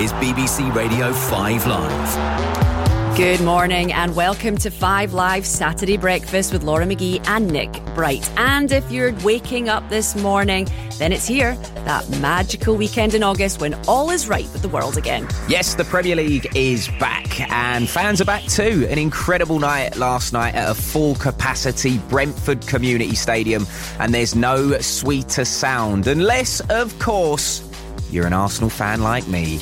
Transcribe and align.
is 0.00 0.12
BBC 0.12 0.72
Radio 0.76 1.12
5 1.12 1.66
Live. 1.66 3.16
Good 3.16 3.40
morning 3.40 3.92
and 3.92 4.14
welcome 4.14 4.56
to 4.58 4.70
Five 4.70 5.12
Live 5.12 5.44
Saturday 5.44 5.96
Breakfast 5.96 6.52
with 6.52 6.62
Laura 6.62 6.86
McGee 6.86 7.26
and 7.26 7.50
Nick 7.50 7.72
Bright. 7.96 8.30
And 8.38 8.70
if 8.70 8.88
you're 8.92 9.12
waking 9.24 9.68
up 9.68 9.88
this 9.88 10.14
morning, 10.14 10.68
then 10.98 11.10
it's 11.10 11.26
here, 11.26 11.56
that 11.84 12.08
magical 12.20 12.76
weekend 12.76 13.14
in 13.14 13.24
August 13.24 13.60
when 13.60 13.74
all 13.88 14.10
is 14.10 14.28
right 14.28 14.44
with 14.52 14.62
the 14.62 14.68
world 14.68 14.96
again. 14.96 15.26
Yes, 15.48 15.74
the 15.74 15.84
Premier 15.84 16.14
League 16.14 16.46
is 16.54 16.86
back 17.00 17.40
and 17.50 17.88
fans 17.88 18.20
are 18.20 18.24
back 18.24 18.44
too. 18.44 18.86
An 18.88 18.98
incredible 18.98 19.58
night 19.58 19.96
last 19.96 20.32
night 20.32 20.54
at 20.54 20.70
a 20.70 20.74
full 20.74 21.16
capacity 21.16 21.98
Brentford 22.08 22.64
Community 22.68 23.16
Stadium, 23.16 23.66
and 23.98 24.14
there's 24.14 24.36
no 24.36 24.78
sweeter 24.78 25.44
sound, 25.44 26.06
unless, 26.06 26.60
of 26.70 26.96
course, 27.00 27.68
you're 28.12 28.28
an 28.28 28.32
Arsenal 28.32 28.70
fan 28.70 29.02
like 29.02 29.26
me. 29.26 29.58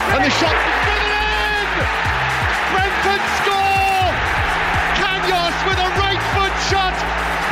And 0.00 0.24
the 0.24 0.30
shot 0.30 0.56
in! 0.88 1.66
Brentford 2.72 3.24
score! 3.40 4.08
Canós 4.96 5.56
with 5.68 5.78
a 5.78 5.90
right 6.00 6.22
foot 6.34 6.54
shot. 6.68 6.96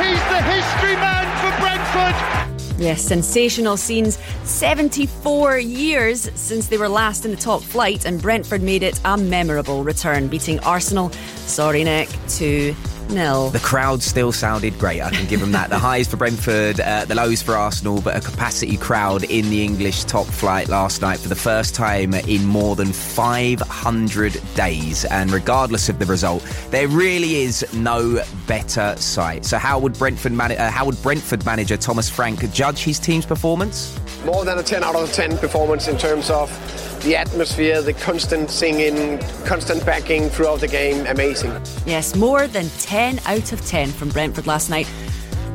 He's 0.00 0.24
the 0.32 0.42
history 0.42 0.96
man 0.96 1.26
for 1.42 1.52
Brentford. 1.60 2.80
Yes, 2.80 3.02
sensational 3.02 3.76
scenes. 3.76 4.18
74 4.44 5.58
years 5.58 6.30
since 6.34 6.68
they 6.68 6.78
were 6.78 6.88
last 6.88 7.24
in 7.24 7.30
the 7.32 7.36
top 7.36 7.62
flight, 7.62 8.06
and 8.06 8.20
Brentford 8.20 8.62
made 8.62 8.82
it 8.82 9.00
a 9.04 9.16
memorable 9.16 9.84
return, 9.84 10.28
beating 10.28 10.58
Arsenal, 10.60 11.10
sorry 11.46 11.84
Nick, 11.84 12.08
2 12.28 12.74
nil. 13.10 13.50
The 13.50 13.58
crowd 13.58 14.02
still 14.02 14.32
sounded 14.32 14.78
great. 14.78 15.00
I 15.00 15.10
can 15.10 15.26
give 15.26 15.40
them 15.40 15.52
that. 15.52 15.70
The 15.70 15.78
highs 15.78 16.08
for 16.08 16.16
Brentford, 16.16 16.80
uh, 16.80 17.04
the 17.04 17.14
lows 17.14 17.42
for 17.42 17.54
Arsenal, 17.54 18.00
but 18.00 18.16
a 18.16 18.20
capacity 18.20 18.76
crowd 18.76 19.24
in 19.24 19.50
the 19.50 19.64
English 19.64 20.04
top 20.04 20.26
flight 20.26 20.68
last 20.68 21.02
night 21.02 21.18
for 21.18 21.28
the 21.28 21.36
first 21.36 21.74
time 21.74 22.14
in 22.14 22.44
more 22.44 22.76
than 22.76 22.92
500 22.92 24.40
days. 24.54 25.04
And 25.06 25.30
regardless 25.30 25.88
of 25.88 25.98
the 25.98 26.06
result, 26.06 26.42
there 26.70 26.88
really 26.88 27.36
is 27.36 27.66
no 27.74 28.22
better 28.46 28.94
sight. 28.96 29.44
So, 29.44 29.58
how 29.58 29.78
would 29.78 29.94
Brentford 29.94 30.32
man- 30.32 30.52
uh, 30.52 30.70
how 30.70 30.86
would 30.86 31.00
Brentford 31.02 31.44
manager 31.44 31.76
Thomas 31.76 32.08
Frank 32.08 32.50
judge 32.52 32.82
his 32.82 32.98
team's 32.98 33.26
performance? 33.26 33.98
More 34.24 34.44
than 34.44 34.58
a 34.58 34.62
10 34.62 34.82
out 34.84 34.96
of 34.96 35.12
10 35.12 35.38
performance 35.38 35.88
in 35.88 35.96
terms 35.96 36.30
of 36.30 36.50
the 37.00 37.16
atmosphere, 37.16 37.82
the 37.82 37.92
constant 37.92 38.50
singing, 38.50 39.18
constant 39.44 39.84
backing 39.84 40.28
throughout 40.28 40.60
the 40.60 40.68
game, 40.68 41.06
amazing. 41.06 41.50
Yes, 41.86 42.14
more 42.16 42.46
than 42.46 42.68
10 42.80 43.20
out 43.26 43.52
of 43.52 43.64
10 43.64 43.88
from 43.88 44.08
Brentford 44.08 44.46
last 44.46 44.70
night. 44.70 44.86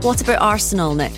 What 0.02 0.22
about 0.22 0.42
Arsenal, 0.42 0.96
Nick? 0.96 1.14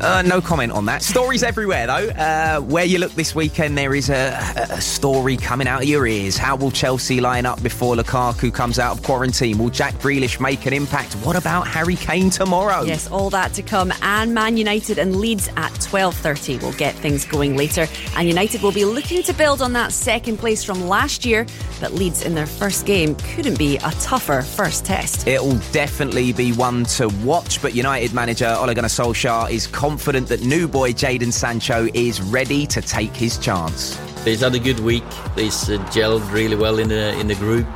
Uh, 0.00 0.22
no 0.22 0.40
comment 0.40 0.72
on 0.72 0.84
that. 0.86 1.02
Stories 1.02 1.42
everywhere, 1.42 1.86
though. 1.86 2.08
Uh, 2.10 2.60
where 2.60 2.84
you 2.84 2.98
look 2.98 3.12
this 3.12 3.34
weekend, 3.34 3.76
there 3.76 3.94
is 3.94 4.10
a, 4.10 4.38
a, 4.70 4.80
story 4.80 5.36
coming 5.36 5.66
out 5.66 5.82
of 5.82 5.88
your 5.88 6.06
ears. 6.06 6.36
How 6.36 6.54
will 6.54 6.70
Chelsea 6.70 7.20
line 7.20 7.46
up 7.46 7.60
before 7.62 7.96
Lukaku 7.96 8.54
comes 8.54 8.78
out 8.78 8.96
of 8.96 9.02
quarantine? 9.02 9.58
Will 9.58 9.70
Jack 9.70 9.94
Grealish 9.94 10.40
make 10.40 10.66
an 10.66 10.72
impact? 10.72 11.14
What 11.14 11.34
about 11.34 11.66
Harry 11.66 11.96
Kane 11.96 12.30
tomorrow? 12.30 12.82
Yes, 12.82 13.10
all 13.10 13.28
that 13.30 13.52
to 13.54 13.62
come. 13.62 13.92
And 14.02 14.32
Man 14.32 14.56
United 14.56 14.98
and 14.98 15.16
Leeds 15.16 15.48
at 15.56 15.72
12.30 15.72 16.62
will 16.62 16.72
get 16.72 16.94
things 16.94 17.24
going 17.24 17.56
later. 17.56 17.88
And 18.16 18.28
United 18.28 18.62
will 18.62 18.72
be 18.72 18.84
looking 18.84 19.22
to 19.24 19.32
build 19.32 19.62
on 19.62 19.72
that 19.72 19.92
second 19.92 20.38
place 20.38 20.62
from 20.62 20.86
last 20.86 21.24
year. 21.24 21.44
But 21.80 21.92
Leeds 21.92 22.22
in 22.22 22.34
their 22.34 22.46
first 22.46 22.86
game 22.86 23.16
couldn't 23.16 23.58
be 23.58 23.76
a 23.78 23.90
tougher 24.00 24.42
first 24.42 24.84
test. 24.84 25.26
It'll 25.26 25.58
definitely 25.72 26.32
be 26.32 26.52
one 26.52 26.84
to 26.84 27.08
watch. 27.24 27.60
But 27.60 27.74
United 27.74 28.14
manager 28.14 28.54
Ole 28.58 28.74
Gunnar 28.74 28.88
Solskjaer 28.88 29.50
is 29.50 29.66
confident 29.88 30.28
that 30.28 30.42
new 30.42 30.68
boy 30.68 30.92
Jadon 30.92 31.32
Sancho 31.32 31.88
is 31.94 32.20
ready 32.20 32.66
to 32.66 32.82
take 32.82 33.14
his 33.16 33.38
chance. 33.38 33.98
He's 34.22 34.42
had 34.42 34.54
a 34.54 34.58
good 34.58 34.80
week. 34.80 35.10
He's 35.34 35.70
uh, 35.70 35.78
gelled 35.94 36.30
really 36.30 36.56
well 36.56 36.78
in 36.78 36.88
the 36.88 37.18
in 37.18 37.26
the 37.26 37.34
group, 37.36 37.66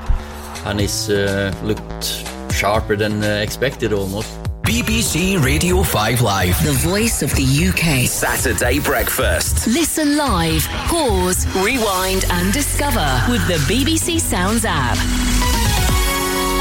and 0.66 0.78
he's 0.78 1.08
uh, 1.08 1.54
looked 1.62 2.04
sharper 2.52 2.96
than 2.96 3.24
uh, 3.24 3.40
expected 3.46 3.94
almost. 3.94 4.28
BBC 4.62 5.42
Radio 5.42 5.82
5 5.82 6.20
Live. 6.20 6.62
The 6.62 6.78
voice 6.90 7.22
of 7.22 7.30
the 7.34 7.48
UK. 7.68 8.06
Saturday 8.06 8.78
breakfast. 8.78 9.66
Listen 9.66 10.18
live, 10.18 10.64
pause, 10.92 11.46
rewind, 11.56 12.26
and 12.28 12.52
discover 12.52 13.08
with 13.30 13.42
the 13.48 13.58
BBC 13.72 14.20
Sounds 14.20 14.66
app. 14.66 15.31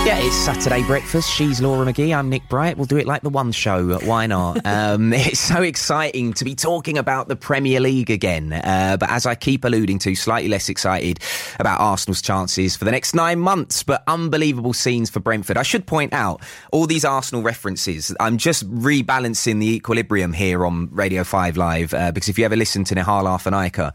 Yeah, 0.04 0.18
it's 0.18 0.36
Saturday 0.36 0.82
breakfast. 0.82 1.30
She's 1.30 1.62
Laura 1.62 1.86
McGee. 1.86 2.18
I'm 2.18 2.28
Nick 2.28 2.50
Bright. 2.50 2.76
We'll 2.76 2.88
do 2.88 2.98
it 2.98 3.06
like 3.06 3.22
the 3.22 3.30
one 3.30 3.52
show. 3.52 4.00
Why 4.00 4.26
not? 4.26 4.60
um, 4.66 5.14
it's 5.14 5.40
so 5.40 5.62
exciting 5.62 6.34
to 6.34 6.44
be 6.44 6.56
talking 6.56 6.98
about 6.98 7.28
the 7.28 7.36
Premier 7.36 7.80
League 7.80 8.10
again. 8.10 8.52
Uh, 8.52 8.98
but 9.00 9.12
as 9.12 9.28
I 9.28 9.36
keep 9.36 9.64
alluding 9.64 10.00
to, 10.00 10.16
slightly 10.16 10.50
less 10.50 10.70
excited 10.70 11.20
about 11.60 11.80
Arsenal's 11.80 12.24
chances 12.24 12.76
for 12.76 12.84
the 12.84 12.90
next 12.90 13.14
nine 13.14 13.40
months. 13.40 13.84
But 13.84 14.04
unbelievable 14.08 14.74
scenes 14.74 15.12
for 15.12 15.20
Brentford. 15.20 15.56
I 15.56 15.64
should 15.64 15.86
point 15.86 16.14
out 16.14 16.42
all 16.72 16.88
these 16.88 17.06
Arsenal 17.06 17.44
references. 17.44 18.12
I'm 18.20 18.38
just 18.38 18.68
rebalancing 18.74 19.60
the 19.60 19.72
equilibrium 19.76 20.34
here 20.34 20.66
on 20.66 20.90
Radio 20.92 21.24
5 21.24 21.58
Live 21.58 21.94
uh, 21.94 22.12
because 22.12 22.28
if 22.28 22.40
you 22.40 22.46
ever 22.46 22.56
listen 22.56 22.84
to 22.86 22.96
Nihal 22.96 23.26
Arthanayake, 23.26 23.94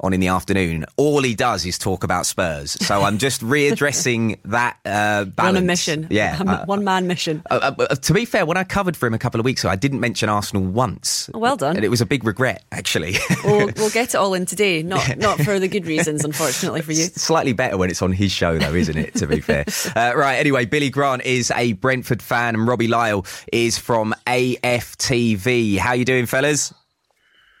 on 0.00 0.12
in 0.12 0.20
the 0.20 0.28
afternoon, 0.28 0.84
all 0.96 1.22
he 1.22 1.34
does 1.34 1.64
is 1.64 1.78
talk 1.78 2.04
about 2.04 2.26
Spurs. 2.26 2.72
So 2.86 3.02
I'm 3.02 3.18
just 3.18 3.40
readdressing 3.40 4.38
that 4.44 4.78
uh, 4.84 5.24
balance. 5.24 5.56
On 5.56 5.62
a 5.62 5.66
mission. 5.66 6.06
Yeah. 6.10 6.42
Uh, 6.46 6.64
One 6.66 6.84
man 6.84 7.06
mission. 7.06 7.42
Uh, 7.50 7.72
uh, 7.78 7.86
to 7.94 8.12
be 8.12 8.24
fair, 8.24 8.44
when 8.44 8.56
I 8.56 8.64
covered 8.64 8.96
for 8.96 9.06
him 9.06 9.14
a 9.14 9.18
couple 9.18 9.40
of 9.40 9.44
weeks 9.44 9.62
ago, 9.64 9.70
I 9.70 9.76
didn't 9.76 10.00
mention 10.00 10.28
Arsenal 10.28 10.62
once. 10.64 11.30
Oh, 11.32 11.38
well 11.38 11.56
done. 11.56 11.76
And 11.76 11.84
it 11.84 11.88
was 11.88 12.00
a 12.00 12.06
big 12.06 12.24
regret, 12.24 12.64
actually. 12.72 13.16
We'll, 13.44 13.70
we'll 13.76 13.90
get 13.96 14.10
it 14.10 14.14
all 14.16 14.34
in 14.34 14.44
today, 14.46 14.82
not, 14.82 15.16
not 15.16 15.40
for 15.40 15.58
the 15.58 15.68
good 15.68 15.86
reasons, 15.86 16.24
unfortunately 16.24 16.82
for 16.82 16.92
you. 16.92 17.04
It's 17.04 17.22
slightly 17.22 17.52
better 17.52 17.76
when 17.76 17.90
it's 17.90 18.02
on 18.02 18.12
his 18.12 18.32
show, 18.32 18.58
though, 18.58 18.74
isn't 18.74 18.96
it, 18.98 19.14
to 19.16 19.26
be 19.26 19.40
fair? 19.40 19.64
Uh, 19.96 20.12
right, 20.14 20.36
anyway, 20.36 20.64
Billy 20.66 20.90
Grant 20.90 21.22
is 21.24 21.50
a 21.52 21.72
Brentford 21.74 22.20
fan 22.20 22.54
and 22.54 22.66
Robbie 22.66 22.88
Lyle 22.88 23.24
is 23.52 23.78
from 23.78 24.14
AFTV. 24.26 25.78
How 25.78 25.92
you 25.92 26.04
doing, 26.04 26.26
fellas? 26.26 26.74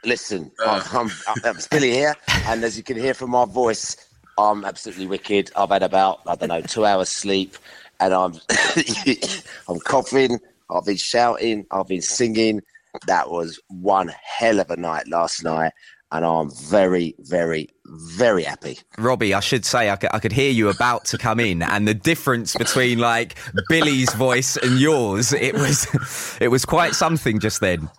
Listen, 0.06 0.52
uh. 0.64 0.82
I'm, 0.92 1.10
I'm, 1.26 1.34
I'm 1.44 1.58
still 1.58 1.82
here, 1.82 2.14
and 2.46 2.62
as 2.62 2.76
you 2.76 2.84
can 2.84 2.96
hear 2.96 3.12
from 3.12 3.30
my 3.30 3.44
voice, 3.44 3.96
I'm 4.38 4.64
absolutely 4.64 5.08
wicked. 5.08 5.50
I've 5.56 5.70
had 5.70 5.82
about 5.82 6.20
I 6.28 6.36
don't 6.36 6.48
know 6.48 6.60
two 6.60 6.84
hours 6.84 7.08
sleep, 7.08 7.56
and 7.98 8.14
I'm 8.14 8.34
I'm 9.68 9.80
coughing. 9.80 10.38
I've 10.70 10.84
been 10.84 10.96
shouting. 10.96 11.66
I've 11.72 11.88
been 11.88 12.02
singing. 12.02 12.62
That 13.08 13.30
was 13.30 13.58
one 13.66 14.12
hell 14.22 14.60
of 14.60 14.70
a 14.70 14.76
night 14.76 15.08
last 15.08 15.42
night, 15.42 15.72
and 16.12 16.24
I'm 16.24 16.50
very, 16.50 17.16
very, 17.18 17.68
very 17.84 18.44
happy. 18.44 18.78
Robbie, 18.98 19.34
I 19.34 19.40
should 19.40 19.64
say 19.64 19.90
I 19.90 19.96
could, 19.96 20.10
I 20.12 20.20
could 20.20 20.32
hear 20.32 20.52
you 20.52 20.68
about 20.68 21.04
to 21.06 21.18
come 21.18 21.40
in, 21.40 21.62
and 21.62 21.88
the 21.88 21.94
difference 21.94 22.54
between 22.54 23.00
like 23.00 23.36
Billy's 23.68 24.14
voice 24.14 24.56
and 24.56 24.78
yours, 24.78 25.32
it 25.32 25.54
was 25.54 25.88
it 26.40 26.48
was 26.48 26.64
quite 26.64 26.94
something 26.94 27.40
just 27.40 27.60
then. 27.60 27.90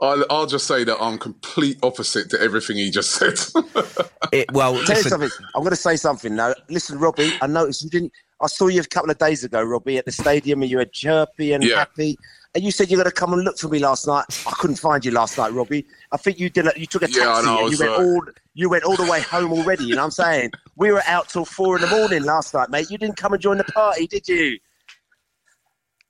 I'll, 0.00 0.24
I'll 0.30 0.46
just 0.46 0.66
say 0.66 0.84
that 0.84 0.96
I'm 1.00 1.18
complete 1.18 1.78
opposite 1.82 2.30
to 2.30 2.40
everything 2.40 2.76
he 2.76 2.90
just 2.90 3.12
said. 3.12 3.34
it, 4.32 4.50
well, 4.52 4.82
tell 4.84 4.96
you 4.96 5.02
something. 5.02 5.30
I'm 5.54 5.62
going 5.62 5.70
to 5.70 5.76
say 5.76 5.96
something 5.96 6.36
now. 6.36 6.54
Listen, 6.70 6.98
Robbie, 6.98 7.36
I 7.40 7.46
noticed 7.46 7.82
you 7.82 7.90
didn't. 7.90 8.12
I 8.40 8.46
saw 8.46 8.68
you 8.68 8.80
a 8.80 8.84
couple 8.84 9.10
of 9.10 9.18
days 9.18 9.42
ago, 9.42 9.60
Robbie, 9.60 9.98
at 9.98 10.04
the 10.04 10.12
stadium, 10.12 10.62
and 10.62 10.70
you 10.70 10.76
were 10.76 10.84
chirpy 10.84 11.52
and 11.52 11.64
Yeah. 11.64 11.76
happy. 11.76 12.16
And 12.54 12.62
you 12.62 12.70
said 12.70 12.88
you're 12.90 12.96
going 13.02 13.10
to 13.10 13.14
come 13.14 13.32
and 13.32 13.42
look 13.42 13.58
for 13.58 13.68
me 13.68 13.80
last 13.80 14.06
night. 14.06 14.24
I 14.46 14.52
couldn't 14.52 14.76
find 14.76 15.04
you 15.04 15.10
last 15.10 15.36
night, 15.36 15.52
Robbie. 15.52 15.84
I 16.12 16.16
think 16.16 16.38
you 16.38 16.48
did. 16.48 16.66
A, 16.66 16.72
you 16.76 16.86
took 16.86 17.02
a 17.02 17.08
taxi 17.08 17.20
Yeah, 17.20 17.42
know, 17.42 17.64
and 17.64 17.72
you 17.72 17.78
went 17.78 17.92
uh, 17.92 18.00
all. 18.02 18.22
You 18.54 18.68
went 18.68 18.84
all 18.84 18.96
the 18.96 19.04
way 19.04 19.20
home 19.20 19.52
already. 19.52 19.84
You 19.84 19.96
know 19.96 20.02
what 20.02 20.06
I'm 20.06 20.10
saying? 20.12 20.52
We 20.76 20.92
were 20.92 21.02
out 21.06 21.28
till 21.28 21.44
four 21.44 21.76
in 21.76 21.82
the 21.82 21.88
morning 21.88 22.22
last 22.22 22.54
night, 22.54 22.70
mate. 22.70 22.90
You 22.90 22.98
didn't 22.98 23.16
come 23.16 23.32
and 23.32 23.42
join 23.42 23.58
the 23.58 23.64
party, 23.64 24.06
did 24.06 24.28
you? 24.28 24.58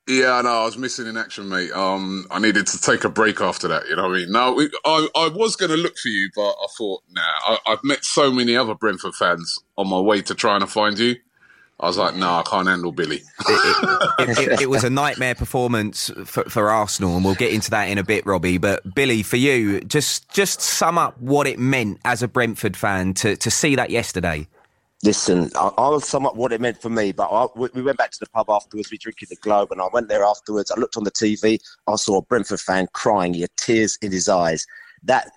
Yeah, 0.08 0.32
I 0.32 0.42
know. 0.42 0.62
I 0.62 0.64
was 0.64 0.78
missing 0.78 1.06
in 1.06 1.18
action, 1.18 1.50
mate. 1.50 1.70
Um, 1.72 2.26
I 2.30 2.38
needed 2.38 2.66
to 2.68 2.80
take 2.80 3.04
a 3.04 3.10
break 3.10 3.42
after 3.42 3.68
that. 3.68 3.86
You 3.88 3.96
know 3.96 4.08
what 4.08 4.16
I 4.16 4.20
mean? 4.20 4.32
No, 4.32 4.52
we, 4.54 4.70
I, 4.86 5.06
I 5.14 5.28
was 5.28 5.54
going 5.54 5.70
to 5.70 5.76
look 5.76 5.98
for 5.98 6.08
you, 6.08 6.30
but 6.34 6.48
I 6.48 6.66
thought, 6.78 7.02
nah. 7.10 7.20
I, 7.20 7.58
I've 7.66 7.84
met 7.84 8.02
so 8.04 8.32
many 8.32 8.56
other 8.56 8.74
Brentford 8.74 9.14
fans 9.14 9.58
on 9.76 9.86
my 9.86 10.00
way 10.00 10.22
to 10.22 10.34
trying 10.34 10.60
to 10.60 10.66
find 10.66 10.98
you. 10.98 11.16
I 11.80 11.86
was 11.86 11.98
like, 11.98 12.16
nah, 12.16 12.40
I 12.40 12.42
can't 12.42 12.66
handle 12.66 12.90
Billy. 12.90 13.22
it, 13.48 14.38
it, 14.38 14.60
it 14.62 14.70
was 14.70 14.82
a 14.82 14.90
nightmare 14.90 15.34
performance 15.34 16.10
for, 16.24 16.42
for 16.44 16.70
Arsenal, 16.70 17.14
and 17.14 17.24
we'll 17.24 17.36
get 17.36 17.52
into 17.52 17.70
that 17.70 17.84
in 17.84 17.98
a 17.98 18.02
bit, 18.02 18.26
Robbie. 18.26 18.58
But 18.58 18.94
Billy, 18.94 19.22
for 19.22 19.36
you, 19.36 19.82
just 19.82 20.28
just 20.30 20.60
sum 20.60 20.98
up 20.98 21.20
what 21.20 21.46
it 21.46 21.58
meant 21.58 22.00
as 22.04 22.20
a 22.20 22.26
Brentford 22.26 22.76
fan 22.76 23.14
to 23.14 23.36
to 23.36 23.50
see 23.50 23.76
that 23.76 23.90
yesterday. 23.90 24.48
Listen, 25.04 25.50
I'll 25.54 26.00
sum 26.00 26.26
up 26.26 26.34
what 26.34 26.52
it 26.52 26.60
meant 26.60 26.82
for 26.82 26.90
me. 26.90 27.12
But 27.12 27.28
I, 27.30 27.46
we 27.54 27.68
we 27.72 27.82
went 27.82 27.98
back 27.98 28.10
to 28.10 28.18
the 28.18 28.28
pub 28.30 28.50
afterwards. 28.50 28.90
We 28.90 28.98
drinking 28.98 29.28
the 29.30 29.36
Globe, 29.36 29.70
and 29.70 29.80
I 29.80 29.86
went 29.92 30.08
there 30.08 30.24
afterwards. 30.24 30.72
I 30.72 30.80
looked 30.80 30.96
on 30.96 31.04
the 31.04 31.12
TV. 31.12 31.60
I 31.86 31.94
saw 31.94 32.18
a 32.18 32.22
Brentford 32.22 32.60
fan 32.60 32.88
crying. 32.92 33.34
He 33.34 33.42
had 33.42 33.56
tears 33.56 33.96
in 34.02 34.10
his 34.10 34.28
eyes. 34.28 34.66
That 35.04 35.30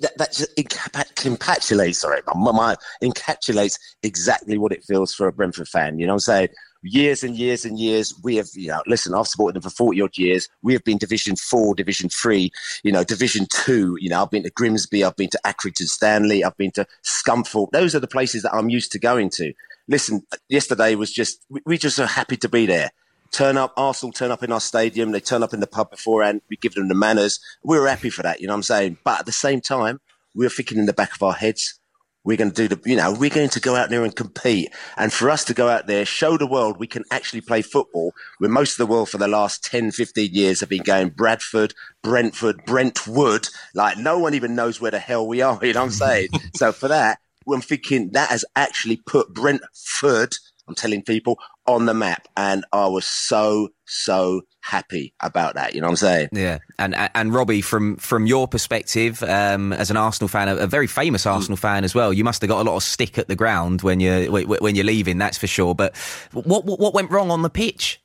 that, 0.00 0.18
that 0.18 0.32
just 0.32 0.56
encapsulates. 0.56 1.94
Sorry, 1.96 2.20
my 2.34 2.52
mind 2.52 2.78
encapsulates 3.02 3.78
exactly 4.02 4.58
what 4.58 4.72
it 4.72 4.82
feels 4.82 5.14
for 5.14 5.28
a 5.28 5.32
Brentford 5.32 5.68
fan. 5.68 6.00
You 6.00 6.06
know 6.06 6.14
what 6.14 6.16
I'm 6.16 6.20
saying? 6.20 6.48
Years 6.82 7.22
and 7.22 7.36
years 7.36 7.64
and 7.64 7.78
years, 7.78 8.14
we 8.22 8.36
have, 8.36 8.48
you 8.54 8.68
know, 8.68 8.82
listen, 8.86 9.14
I've 9.14 9.28
supported 9.28 9.54
them 9.54 9.70
for 9.70 9.74
40 9.74 10.00
odd 10.02 10.18
years. 10.18 10.48
We 10.62 10.72
have 10.72 10.82
been 10.82 10.98
Division 10.98 11.36
4, 11.36 11.74
Division 11.74 12.08
3, 12.08 12.50
you 12.82 12.92
know, 12.92 13.04
Division 13.04 13.46
2. 13.50 13.98
You 14.00 14.08
know, 14.08 14.22
I've 14.22 14.30
been 14.30 14.42
to 14.42 14.50
Grimsby, 14.50 15.04
I've 15.04 15.16
been 15.16 15.30
to 15.30 15.40
Accrington 15.46 15.88
Stanley, 15.88 16.42
I've 16.42 16.56
been 16.56 16.72
to 16.72 16.86
Scunthorpe. 17.04 17.70
Those 17.70 17.94
are 17.94 18.00
the 18.00 18.08
places 18.08 18.42
that 18.42 18.54
I'm 18.54 18.68
used 18.68 18.90
to 18.92 18.98
going 18.98 19.30
to. 19.30 19.52
Listen, 19.88 20.26
yesterday 20.48 20.94
was 20.94 21.12
just, 21.12 21.44
we, 21.48 21.60
we 21.64 21.78
just 21.78 21.98
are 21.98 22.06
happy 22.06 22.36
to 22.38 22.48
be 22.48 22.66
there. 22.66 22.90
Turn 23.30 23.56
up, 23.56 23.72
Arsenal 23.76 24.12
turn 24.12 24.30
up 24.30 24.42
in 24.42 24.52
our 24.52 24.60
stadium, 24.60 25.12
they 25.12 25.20
turn 25.20 25.42
up 25.42 25.54
in 25.54 25.60
the 25.60 25.66
pub 25.66 25.90
beforehand, 25.90 26.42
we 26.50 26.56
give 26.56 26.74
them 26.74 26.88
the 26.88 26.94
manners. 26.94 27.40
We 27.62 27.78
were 27.78 27.88
happy 27.88 28.10
for 28.10 28.22
that, 28.22 28.40
you 28.40 28.46
know 28.46 28.52
what 28.52 28.58
I'm 28.58 28.62
saying? 28.64 28.98
But 29.04 29.20
at 29.20 29.26
the 29.26 29.32
same 29.32 29.60
time, 29.60 30.00
we 30.34 30.44
were 30.44 30.50
thinking 30.50 30.78
in 30.78 30.86
the 30.86 30.92
back 30.92 31.14
of 31.14 31.22
our 31.22 31.32
heads, 31.32 31.78
we're 32.24 32.36
going 32.36 32.52
to 32.52 32.68
do 32.68 32.74
the, 32.74 32.80
you 32.88 32.96
know, 32.96 33.12
we're 33.12 33.30
going 33.30 33.48
to 33.48 33.60
go 33.60 33.74
out 33.74 33.90
there 33.90 34.04
and 34.04 34.14
compete. 34.14 34.72
And 34.96 35.12
for 35.12 35.30
us 35.30 35.44
to 35.44 35.54
go 35.54 35.68
out 35.68 35.86
there, 35.86 36.04
show 36.04 36.36
the 36.36 36.46
world 36.46 36.78
we 36.78 36.86
can 36.86 37.04
actually 37.10 37.40
play 37.40 37.62
football, 37.62 38.12
where 38.38 38.50
most 38.50 38.72
of 38.72 38.78
the 38.78 38.92
world 38.92 39.10
for 39.10 39.18
the 39.18 39.28
last 39.28 39.64
10, 39.64 39.90
15 39.90 40.30
years 40.32 40.60
have 40.60 40.68
been 40.68 40.82
going 40.82 41.10
Bradford, 41.10 41.74
Brentford, 42.02 42.64
Brentwood. 42.64 43.48
Like 43.74 43.98
no 43.98 44.18
one 44.18 44.34
even 44.34 44.54
knows 44.54 44.80
where 44.80 44.90
the 44.90 44.98
hell 44.98 45.26
we 45.26 45.40
are. 45.40 45.58
You 45.72 45.74
know 45.74 45.80
what 45.80 45.86
I'm 45.86 45.92
saying? 45.92 46.28
so 46.54 46.72
for 46.72 46.88
that, 46.88 47.18
I'm 47.50 47.60
thinking 47.60 48.10
that 48.12 48.28
has 48.30 48.44
actually 48.54 49.00
put 49.06 49.34
Brentford, 49.34 50.34
I'm 50.72 50.76
telling 50.76 51.02
people, 51.02 51.38
on 51.66 51.86
the 51.86 51.94
map. 51.94 52.28
And 52.36 52.64
I 52.72 52.86
was 52.86 53.06
so, 53.06 53.68
so 53.86 54.42
happy 54.60 55.12
about 55.20 55.54
that. 55.54 55.74
You 55.74 55.80
know 55.80 55.88
what 55.88 55.92
I'm 55.92 55.96
saying? 55.96 56.28
Yeah, 56.32 56.58
and 56.78 56.94
and 57.14 57.34
Robbie, 57.34 57.60
from 57.60 57.96
from 57.96 58.26
your 58.26 58.48
perspective, 58.48 59.22
um, 59.22 59.72
as 59.72 59.90
an 59.90 59.96
Arsenal 59.96 60.28
fan, 60.28 60.48
a, 60.48 60.56
a 60.56 60.66
very 60.66 60.86
famous 60.86 61.26
Arsenal 61.26 61.56
fan 61.56 61.84
as 61.84 61.94
well, 61.94 62.12
you 62.12 62.24
must 62.24 62.40
have 62.42 62.48
got 62.48 62.60
a 62.60 62.68
lot 62.68 62.76
of 62.76 62.82
stick 62.82 63.18
at 63.18 63.28
the 63.28 63.36
ground 63.36 63.82
when 63.82 64.00
you're, 64.00 64.30
when 64.30 64.74
you're 64.74 64.84
leaving. 64.84 65.18
That's 65.18 65.38
for 65.38 65.46
sure. 65.46 65.74
But 65.74 65.96
what 66.32 66.64
what, 66.64 66.80
what 66.80 66.94
went 66.94 67.10
wrong 67.10 67.30
on 67.30 67.42
the 67.42 67.50
pitch? 67.50 68.00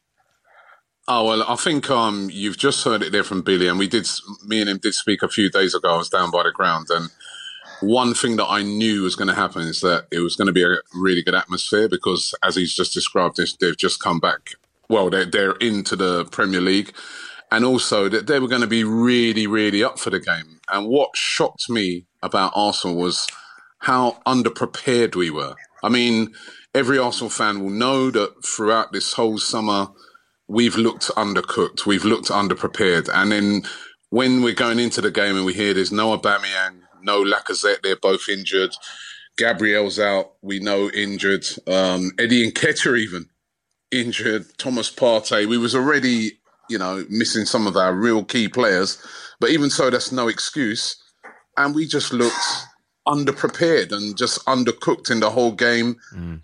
Oh 1.07 1.25
well, 1.25 1.43
I 1.47 1.55
think 1.55 1.89
um, 1.89 2.29
you've 2.31 2.57
just 2.57 2.83
heard 2.83 3.01
it 3.01 3.13
there 3.13 3.23
from 3.23 3.41
Billy, 3.41 3.67
and 3.67 3.79
we 3.79 3.87
did. 3.87 4.07
Me 4.45 4.59
and 4.59 4.69
him 4.69 4.77
did 4.77 4.93
speak 4.93 5.23
a 5.23 5.29
few 5.29 5.49
days 5.49 5.73
ago. 5.73 5.93
I 5.93 5.97
was 5.97 6.09
down 6.09 6.31
by 6.31 6.43
the 6.43 6.51
ground, 6.51 6.87
and 6.89 7.09
one 7.81 8.13
thing 8.13 8.37
that 8.37 8.47
I 8.47 8.63
knew 8.63 9.03
was 9.03 9.15
going 9.15 9.27
to 9.27 9.35
happen 9.35 9.61
is 9.63 9.81
that 9.81 10.07
it 10.11 10.19
was 10.19 10.35
going 10.35 10.47
to 10.47 10.53
be 10.53 10.63
a 10.63 10.77
really 10.93 11.21
good 11.21 11.35
atmosphere 11.35 11.87
because, 11.87 12.33
as 12.43 12.55
he's 12.55 12.73
just 12.73 12.93
described, 12.93 13.37
this 13.37 13.55
they've 13.55 13.77
just 13.77 14.01
come 14.01 14.19
back. 14.19 14.55
Well, 14.89 15.09
they're 15.09 15.25
they're 15.25 15.51
into 15.53 15.95
the 15.95 16.25
Premier 16.25 16.61
League, 16.61 16.93
and 17.51 17.63
also 17.65 18.09
that 18.09 18.27
they 18.27 18.39
were 18.39 18.47
going 18.47 18.61
to 18.61 18.67
be 18.67 18.83
really, 18.83 19.47
really 19.47 19.83
up 19.83 19.99
for 19.99 20.09
the 20.09 20.19
game. 20.19 20.59
And 20.71 20.87
what 20.87 21.15
shocked 21.15 21.69
me 21.69 22.05
about 22.23 22.53
Arsenal 22.55 22.97
was 22.97 23.27
how 23.79 24.19
underprepared 24.25 25.15
we 25.15 25.29
were. 25.29 25.55
I 25.83 25.89
mean, 25.89 26.33
every 26.73 26.97
Arsenal 26.97 27.29
fan 27.29 27.63
will 27.63 27.69
know 27.69 28.09
that 28.11 28.43
throughout 28.45 28.91
this 28.91 29.13
whole 29.13 29.37
summer 29.37 29.89
we've 30.47 30.77
looked 30.77 31.09
undercooked, 31.15 31.85
we've 31.85 32.05
looked 32.05 32.29
underprepared, 32.29 33.09
and 33.13 33.31
then 33.31 33.63
when 34.09 34.41
we're 34.41 34.53
going 34.53 34.79
into 34.79 35.01
the 35.01 35.11
game 35.11 35.35
and 35.35 35.45
we 35.45 35.53
hear 35.53 35.73
there's 35.73 35.91
no 35.91 36.17
Aubameyang, 36.17 36.79
no 37.07 37.23
Lacazette, 37.23 37.81
they're 37.81 37.95
both 37.95 38.29
injured. 38.29 38.75
Gabriel's 39.37 39.99
out, 39.99 40.33
we 40.41 40.59
know 40.59 40.89
injured. 40.91 41.45
Um, 41.67 42.11
Eddie 42.19 42.51
Nketiah 42.51 42.99
even 42.99 43.29
injured. 43.91 44.45
Thomas 44.57 44.91
Partey, 44.91 45.47
we 45.47 45.57
was 45.57 45.73
already, 45.73 46.33
you 46.69 46.77
know, 46.77 47.05
missing 47.09 47.45
some 47.45 47.65
of 47.65 47.75
our 47.77 47.93
real 47.93 48.23
key 48.23 48.47
players, 48.47 48.97
but 49.39 49.49
even 49.49 49.69
so, 49.69 49.89
that's 49.89 50.11
no 50.11 50.27
excuse. 50.27 50.95
And 51.55 51.73
we 51.73 51.87
just 51.87 52.13
looked 52.13 52.35
underprepared 53.07 53.91
and 53.93 54.17
just 54.17 54.43
undercooked 54.45 55.09
in 55.09 55.21
the 55.21 55.29
whole 55.29 55.53
game. 55.53 55.95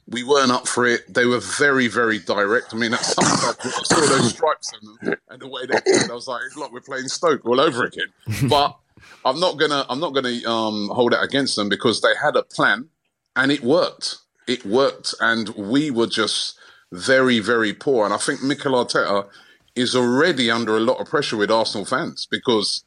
We 0.07 0.23
weren't 0.23 0.51
up 0.51 0.67
for 0.67 0.85
it. 0.87 1.13
They 1.13 1.25
were 1.25 1.41
very, 1.41 1.87
very 1.87 2.19
direct. 2.19 2.73
I 2.73 2.77
mean, 2.77 2.91
that's 2.91 3.13
something 3.13 3.33
I 3.33 3.83
saw 3.83 3.95
those 3.99 4.29
stripes 4.29 4.71
on 4.73 5.09
them 5.09 5.15
and 5.29 5.41
the 5.41 5.47
way 5.49 5.65
they 5.65 5.79
played. 5.81 6.09
I 6.09 6.13
was 6.13 6.27
like, 6.27 6.41
look, 6.55 6.71
we're 6.71 6.79
playing 6.81 7.09
Stoke 7.09 7.45
all 7.45 7.59
over 7.59 7.83
again. 7.85 8.07
But 8.49 8.77
I'm 9.25 9.39
not 9.39 9.57
gonna, 9.57 9.85
I'm 9.89 9.99
not 9.99 10.13
gonna 10.13 10.39
um, 10.45 10.89
hold 10.89 11.13
it 11.13 11.19
against 11.21 11.55
them 11.55 11.69
because 11.69 12.01
they 12.01 12.13
had 12.21 12.35
a 12.35 12.43
plan 12.43 12.89
and 13.35 13.51
it 13.51 13.63
worked. 13.63 14.17
It 14.47 14.65
worked, 14.65 15.15
and 15.21 15.49
we 15.49 15.89
were 15.89 16.07
just 16.07 16.57
very, 16.91 17.39
very 17.39 17.73
poor. 17.73 18.05
And 18.05 18.13
I 18.13 18.17
think 18.17 18.43
Mikel 18.43 18.73
Arteta 18.73 19.27
is 19.75 19.95
already 19.95 20.51
under 20.51 20.77
a 20.77 20.81
lot 20.81 20.99
of 20.99 21.07
pressure 21.07 21.37
with 21.37 21.49
Arsenal 21.49 21.85
fans 21.85 22.27
because, 22.29 22.83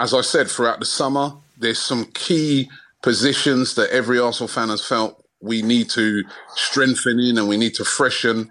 as 0.00 0.14
I 0.14 0.22
said, 0.22 0.48
throughout 0.48 0.80
the 0.80 0.86
summer, 0.86 1.32
there's 1.58 1.78
some 1.78 2.06
key 2.14 2.68
positions 3.02 3.74
that 3.76 3.90
every 3.90 4.18
Arsenal 4.18 4.48
fan 4.48 4.70
has 4.70 4.84
felt 4.84 5.24
we 5.40 5.62
need 5.62 5.88
to 5.90 6.24
strengthen 6.54 7.20
in 7.20 7.38
and 7.38 7.48
we 7.48 7.56
need 7.56 7.74
to 7.74 7.84
freshen. 7.84 8.50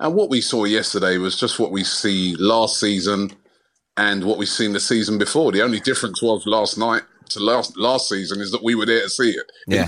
And 0.00 0.14
what 0.14 0.28
we 0.28 0.40
saw 0.40 0.64
yesterday 0.64 1.16
was 1.18 1.38
just 1.38 1.58
what 1.58 1.70
we 1.70 1.84
see 1.84 2.34
last 2.36 2.78
season 2.78 3.30
and 3.96 4.24
what 4.24 4.38
we've 4.38 4.48
seen 4.48 4.72
the 4.72 4.80
season 4.80 5.18
before. 5.18 5.52
The 5.52 5.62
only 5.62 5.80
difference 5.80 6.20
was 6.22 6.46
last 6.46 6.76
night 6.78 7.02
to 7.30 7.40
last 7.40 7.76
last 7.76 8.08
season 8.08 8.40
is 8.40 8.50
that 8.52 8.62
we 8.62 8.74
were 8.74 8.84
there 8.86 9.00
to 9.02 9.08
see 9.08 9.30
it 9.30 9.50
Yeah. 9.66 9.86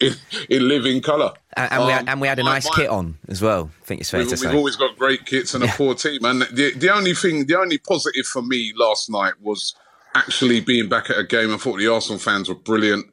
in, 0.00 0.06
in, 0.08 0.14
in 0.50 0.68
living 0.68 1.02
colour. 1.02 1.32
And, 1.56 1.72
and 1.72 1.84
we 1.86 1.90
had, 1.92 2.02
Um, 2.02 2.08
and 2.08 2.20
we 2.20 2.28
had 2.28 2.38
a 2.38 2.44
nice 2.44 2.64
my- 2.68 2.76
kit 2.76 2.88
on 2.90 3.18
as 3.28 3.42
well. 3.42 3.70
I 3.82 3.86
think 3.86 4.00
it's 4.02 4.10
fair 4.10 4.20
We've, 4.20 4.28
to 4.28 4.32
we've 4.34 4.38
say. 4.52 4.56
always 4.56 4.76
got 4.76 4.96
great 4.98 5.26
kits 5.26 5.54
and 5.54 5.64
a 5.64 5.68
poor 5.68 5.94
team. 5.94 6.24
And 6.24 6.42
the, 6.42 6.72
the 6.76 6.90
only 6.94 7.14
thing, 7.14 7.46
the 7.46 7.58
only 7.58 7.78
positive 7.78 8.26
for 8.26 8.42
me 8.42 8.72
last 8.76 9.10
night 9.10 9.34
was 9.40 9.74
actually 10.14 10.60
being 10.60 10.88
back 10.88 11.10
at 11.10 11.18
a 11.18 11.24
game. 11.24 11.52
I 11.52 11.56
thought 11.56 11.78
the 11.78 11.92
Arsenal 11.92 12.18
fans 12.18 12.48
were 12.48 12.54
brilliant. 12.54 13.06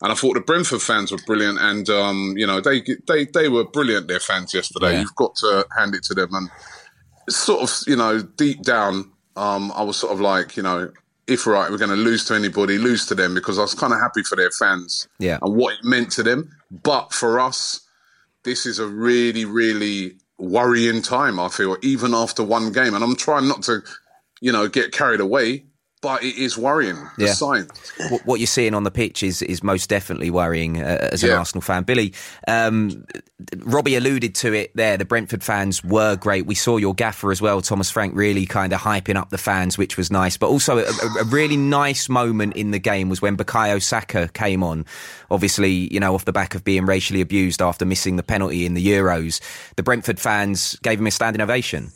And 0.00 0.12
I 0.12 0.14
thought 0.14 0.34
the 0.34 0.40
Brentford 0.40 0.80
fans 0.80 1.10
were 1.10 1.18
brilliant, 1.26 1.58
and 1.58 1.90
um, 1.90 2.34
you 2.36 2.46
know 2.46 2.60
they 2.60 2.82
they 3.08 3.24
they 3.24 3.48
were 3.48 3.64
brilliant. 3.64 4.06
Their 4.06 4.20
fans 4.20 4.54
yesterday. 4.54 4.92
Yeah. 4.92 5.00
You've 5.00 5.16
got 5.16 5.34
to 5.40 5.66
hand 5.76 5.96
it 5.96 6.04
to 6.04 6.14
them. 6.14 6.28
And 6.34 6.48
sort 7.28 7.62
of, 7.62 7.76
you 7.88 7.96
know, 7.96 8.22
deep 8.22 8.62
down, 8.62 9.10
um, 9.38 9.72
I 9.74 9.82
was 9.82 9.96
sort 9.96 10.12
of 10.12 10.20
like, 10.20 10.56
you 10.56 10.62
know, 10.62 10.90
if 11.26 11.46
right, 11.46 11.70
we're 11.70 11.78
going 11.78 11.90
to 11.90 11.96
lose 11.96 12.24
to 12.26 12.34
anybody, 12.34 12.78
lose 12.78 13.06
to 13.06 13.14
them 13.14 13.34
because 13.34 13.58
I 13.58 13.62
was 13.62 13.74
kind 13.74 13.92
of 13.92 14.00
happy 14.00 14.22
for 14.22 14.34
their 14.36 14.50
fans 14.50 15.08
Yeah. 15.18 15.38
and 15.42 15.54
what 15.54 15.74
it 15.74 15.84
meant 15.84 16.10
to 16.12 16.22
them. 16.22 16.50
But 16.70 17.12
for 17.12 17.38
us, 17.38 17.80
this 18.44 18.66
is 18.66 18.78
a 18.78 18.86
really, 18.86 19.44
really 19.44 20.16
worrying 20.38 21.02
time, 21.02 21.38
I 21.38 21.48
feel, 21.48 21.76
even 21.82 22.14
after 22.14 22.42
one 22.42 22.72
game. 22.72 22.94
And 22.94 23.04
I'm 23.04 23.16
trying 23.16 23.46
not 23.46 23.62
to, 23.64 23.82
you 24.40 24.52
know, 24.52 24.68
get 24.68 24.92
carried 24.92 25.20
away. 25.20 25.64
But 26.00 26.22
it 26.22 26.36
is 26.36 26.56
worrying. 26.56 26.96
The 27.18 27.26
Yeah. 27.26 27.32
signs. 27.34 27.68
what, 28.24 28.38
you're 28.38 28.46
seeing 28.46 28.72
on 28.72 28.84
the 28.84 28.90
pitch 28.90 29.22
is 29.24 29.42
is 29.42 29.62
most 29.64 29.88
definitely 29.88 30.30
worrying 30.30 30.80
uh, 30.80 31.08
as 31.12 31.24
an 31.24 31.30
Yeah. 31.30 31.38
Arsenal 31.38 31.60
fan. 31.60 31.82
Billy, 31.82 32.14
um, 32.46 33.04
Robbie 33.58 33.96
alluded 33.96 34.34
to 34.36 34.52
it 34.52 34.70
there. 34.76 34.96
The 34.96 35.04
Brentford 35.04 35.42
fans 35.42 35.82
were 35.82 36.14
great. 36.14 36.46
We 36.46 36.54
saw 36.54 36.76
your 36.76 36.94
gaffer 36.94 37.32
as 37.32 37.42
well, 37.42 37.60
Thomas 37.62 37.90
Frank, 37.90 38.14
really 38.14 38.46
kind 38.46 38.72
of 38.72 38.80
hyping 38.80 39.16
up 39.16 39.30
the 39.30 39.38
fans, 39.38 39.76
which 39.76 39.96
was 39.96 40.10
nice. 40.10 40.36
But 40.36 40.48
also 40.50 40.78
a, 40.78 40.82
a- 40.82 41.22
a 41.22 41.24
really 41.24 41.56
nice 41.56 42.08
moment 42.08 42.54
in 42.54 42.70
the 42.70 42.78
game 42.78 43.08
was 43.08 43.20
when 43.20 43.36
Bukayo 43.36 43.82
Saka 43.82 44.28
came 44.34 44.62
on. 44.62 44.84
Obviously, 45.32 45.92
you 45.92 45.98
know, 45.98 46.14
off 46.14 46.24
the 46.24 46.32
back 46.32 46.54
of 46.54 46.62
being 46.62 46.86
racially 46.86 47.20
abused 47.20 47.60
after 47.60 47.84
missing 47.84 48.14
the 48.16 48.22
penalty 48.22 48.64
in 48.66 48.74
the 48.74 48.86
Euros, 48.86 49.40
the 49.76 49.82
Brentford 49.82 50.20
fans 50.20 50.76
gave 50.82 51.00
him 51.00 51.06
a 51.08 51.10
standing 51.10 51.40
ovation. 51.42 51.90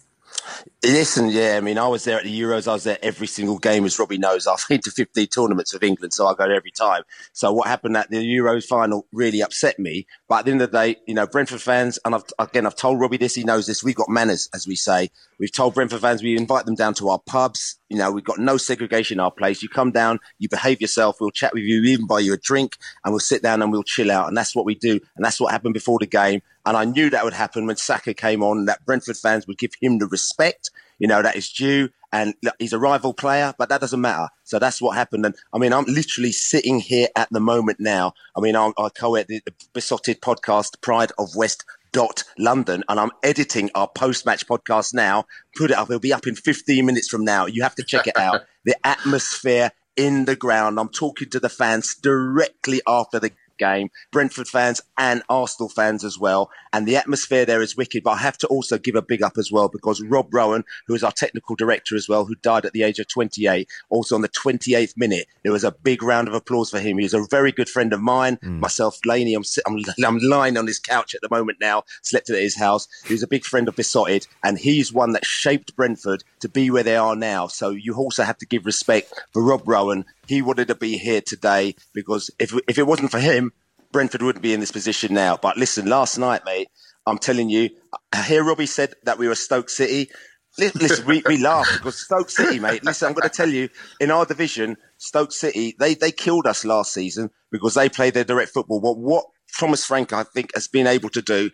Listen, 0.84 1.28
yeah, 1.28 1.54
I 1.56 1.60
mean, 1.60 1.78
I 1.78 1.86
was 1.86 2.04
there 2.04 2.18
at 2.18 2.24
the 2.24 2.40
Euros. 2.40 2.66
I 2.66 2.72
was 2.72 2.84
there 2.84 2.98
every 3.02 3.28
single 3.28 3.58
game, 3.58 3.84
as 3.84 3.98
Robbie 3.98 4.18
knows. 4.18 4.46
I've 4.46 4.64
been 4.68 4.80
to 4.80 4.90
15 4.90 5.26
tournaments 5.28 5.74
of 5.74 5.82
England, 5.82 6.12
so 6.12 6.26
I 6.26 6.34
go 6.34 6.44
every 6.44 6.72
time. 6.72 7.02
So 7.32 7.52
what 7.52 7.68
happened 7.68 7.96
at 7.96 8.10
the 8.10 8.16
Euros 8.16 8.64
final 8.64 9.06
really 9.12 9.42
upset 9.42 9.78
me. 9.78 10.06
But 10.28 10.40
at 10.40 10.44
the 10.46 10.50
end 10.50 10.62
of 10.62 10.72
the 10.72 10.78
day, 10.78 10.96
you 11.06 11.14
know, 11.14 11.26
Brentford 11.26 11.62
fans, 11.62 11.98
and 12.04 12.14
I've, 12.14 12.24
again, 12.38 12.66
I've 12.66 12.74
told 12.74 13.00
Robbie 13.00 13.16
this, 13.16 13.34
he 13.34 13.44
knows 13.44 13.66
this. 13.66 13.84
We've 13.84 13.94
got 13.94 14.08
manners, 14.08 14.48
as 14.52 14.66
we 14.66 14.74
say. 14.74 15.10
We've 15.38 15.52
told 15.52 15.74
Brentford 15.74 16.00
fans 16.00 16.22
we 16.22 16.36
invite 16.36 16.66
them 16.66 16.74
down 16.74 16.94
to 16.94 17.10
our 17.10 17.20
pubs. 17.20 17.78
You 17.88 17.98
know, 17.98 18.10
we've 18.10 18.24
got 18.24 18.38
no 18.38 18.56
segregation 18.56 19.16
in 19.16 19.20
our 19.20 19.30
place. 19.30 19.62
You 19.62 19.68
come 19.68 19.92
down, 19.92 20.18
you 20.38 20.48
behave 20.48 20.80
yourself. 20.80 21.16
We'll 21.20 21.30
chat 21.30 21.54
with 21.54 21.62
you, 21.62 21.82
even 21.82 22.06
buy 22.06 22.20
you 22.20 22.32
a 22.32 22.38
drink, 22.38 22.76
and 23.04 23.12
we'll 23.12 23.20
sit 23.20 23.42
down 23.42 23.62
and 23.62 23.70
we'll 23.70 23.82
chill 23.82 24.10
out. 24.10 24.28
And 24.28 24.36
that's 24.36 24.54
what 24.54 24.64
we 24.64 24.74
do. 24.74 24.98
And 25.16 25.24
that's 25.24 25.40
what 25.40 25.52
happened 25.52 25.74
before 25.74 25.98
the 26.00 26.06
game. 26.06 26.42
And 26.64 26.76
I 26.76 26.84
knew 26.84 27.10
that 27.10 27.24
would 27.24 27.32
happen 27.32 27.66
when 27.66 27.76
Saka 27.76 28.14
came 28.14 28.42
on, 28.42 28.66
that 28.66 28.84
Brentford 28.86 29.16
fans 29.16 29.46
would 29.46 29.58
give 29.58 29.72
him 29.80 29.98
the 29.98 30.06
respect, 30.06 30.70
you 30.98 31.08
know, 31.08 31.22
that 31.22 31.36
is 31.36 31.50
due. 31.50 31.88
And 32.12 32.34
look, 32.42 32.54
he's 32.58 32.72
a 32.72 32.78
rival 32.78 33.14
player, 33.14 33.54
but 33.58 33.68
that 33.70 33.80
doesn't 33.80 34.00
matter. 34.00 34.28
So 34.44 34.58
that's 34.58 34.80
what 34.80 34.96
happened. 34.96 35.24
And 35.26 35.34
I 35.52 35.58
mean, 35.58 35.72
I'm 35.72 35.86
literally 35.86 36.30
sitting 36.30 36.78
here 36.78 37.08
at 37.16 37.28
the 37.30 37.40
moment 37.40 37.80
now. 37.80 38.12
I 38.36 38.40
mean, 38.40 38.54
I'm, 38.54 38.72
I 38.78 38.90
co-ed 38.90 39.26
the, 39.28 39.40
the 39.44 39.52
Beesotted 39.72 40.20
podcast, 40.20 40.80
Pride 40.82 41.10
of 41.18 41.34
West 41.34 41.64
dot 41.92 42.24
London, 42.38 42.82
and 42.88 42.98
I'm 42.98 43.10
editing 43.22 43.70
our 43.74 43.86
post-match 43.86 44.46
podcast 44.46 44.94
now. 44.94 45.26
Put 45.56 45.70
it 45.70 45.76
up; 45.76 45.90
it'll 45.90 46.00
be 46.00 46.12
up 46.12 46.26
in 46.26 46.34
15 46.34 46.84
minutes 46.84 47.08
from 47.08 47.24
now. 47.24 47.46
You 47.46 47.62
have 47.62 47.74
to 47.74 47.84
check 47.84 48.06
it 48.06 48.16
out. 48.16 48.42
the 48.64 48.74
atmosphere 48.86 49.72
in 49.96 50.24
the 50.24 50.36
ground. 50.36 50.78
I'm 50.78 50.88
talking 50.88 51.28
to 51.30 51.40
the 51.40 51.48
fans 51.48 51.94
directly 51.94 52.80
after 52.86 53.20
the 53.20 53.32
game, 53.62 53.90
Brentford 54.10 54.48
fans 54.48 54.80
and 54.98 55.22
Arsenal 55.28 55.68
fans 55.68 56.02
as 56.04 56.18
well. 56.18 56.50
And 56.72 56.86
the 56.86 56.96
atmosphere 56.96 57.44
there 57.44 57.62
is 57.62 57.76
wicked. 57.76 58.02
But 58.02 58.12
I 58.12 58.16
have 58.16 58.38
to 58.38 58.48
also 58.48 58.76
give 58.76 58.96
a 58.96 59.02
big 59.02 59.22
up 59.22 59.38
as 59.38 59.52
well 59.52 59.68
because 59.68 60.02
Rob 60.02 60.34
Rowan, 60.34 60.64
who 60.86 60.94
is 60.94 61.04
our 61.04 61.12
technical 61.12 61.54
director 61.54 61.94
as 61.94 62.08
well, 62.08 62.24
who 62.24 62.34
died 62.34 62.64
at 62.64 62.72
the 62.72 62.82
age 62.82 62.98
of 62.98 63.06
28, 63.08 63.68
also 63.88 64.16
on 64.16 64.22
the 64.22 64.28
28th 64.28 64.96
minute, 64.96 65.26
there 65.44 65.52
was 65.52 65.64
a 65.64 65.70
big 65.70 66.02
round 66.02 66.26
of 66.26 66.34
applause 66.34 66.70
for 66.70 66.80
him. 66.80 66.98
He's 66.98 67.14
a 67.14 67.24
very 67.30 67.52
good 67.52 67.68
friend 67.68 67.92
of 67.92 68.00
mine. 68.00 68.38
Mm. 68.38 68.58
Myself, 68.58 68.98
Laney, 69.06 69.34
I'm, 69.34 69.44
I'm, 69.66 69.78
I'm 70.04 70.18
lying 70.18 70.56
on 70.56 70.66
his 70.66 70.80
couch 70.80 71.14
at 71.14 71.20
the 71.20 71.28
moment 71.30 71.58
now, 71.60 71.84
slept 72.02 72.30
at 72.30 72.38
his 72.38 72.56
house. 72.56 72.88
He's 73.06 73.22
a 73.22 73.28
big 73.28 73.44
friend 73.44 73.68
of 73.68 73.76
Beesotted, 73.76 74.26
and 74.42 74.58
he's 74.58 74.92
one 74.92 75.12
that 75.12 75.24
shaped 75.24 75.76
Brentford 75.76 76.24
to 76.40 76.48
be 76.48 76.70
where 76.70 76.82
they 76.82 76.96
are 76.96 77.14
now. 77.14 77.46
So 77.46 77.70
you 77.70 77.94
also 77.94 78.24
have 78.24 78.38
to 78.38 78.46
give 78.46 78.66
respect 78.66 79.12
for 79.32 79.42
Rob 79.42 79.62
Rowan. 79.66 80.04
He 80.26 80.42
wanted 80.42 80.68
to 80.68 80.74
be 80.74 80.98
here 80.98 81.20
today 81.20 81.74
because 81.92 82.30
if, 82.38 82.54
if 82.68 82.78
it 82.78 82.86
wasn't 82.86 83.10
for 83.10 83.18
him, 83.18 83.51
Brentford 83.92 84.22
wouldn't 84.22 84.42
be 84.42 84.54
in 84.54 84.60
this 84.60 84.72
position 84.72 85.14
now. 85.14 85.36
But 85.40 85.56
listen, 85.56 85.86
last 85.86 86.18
night, 86.18 86.42
mate, 86.44 86.68
I'm 87.06 87.18
telling 87.18 87.50
you, 87.50 87.70
I 88.12 88.22
hear 88.22 88.44
Robbie 88.44 88.66
said 88.66 88.94
that 89.04 89.18
we 89.18 89.28
were 89.28 89.34
Stoke 89.34 89.68
City. 89.70 90.10
Listen, 90.58 91.06
we, 91.06 91.22
we 91.26 91.38
laugh 91.38 91.68
because 91.72 91.98
Stoke 92.04 92.30
City, 92.30 92.58
mate. 92.58 92.84
Listen, 92.84 93.08
I'm 93.08 93.14
going 93.14 93.28
to 93.28 93.34
tell 93.34 93.48
you, 93.48 93.68
in 94.00 94.10
our 94.10 94.26
division, 94.26 94.76
Stoke 94.98 95.32
City, 95.32 95.74
they, 95.78 95.94
they 95.94 96.12
killed 96.12 96.46
us 96.46 96.64
last 96.64 96.92
season 96.92 97.30
because 97.50 97.74
they 97.74 97.88
played 97.88 98.14
their 98.14 98.24
direct 98.24 98.52
football. 98.52 98.80
What, 98.80 98.98
what 98.98 99.24
Thomas 99.58 99.84
Frank, 99.84 100.12
I 100.12 100.24
think, 100.24 100.50
has 100.54 100.68
been 100.68 100.86
able 100.86 101.08
to 101.10 101.22
do, 101.22 101.50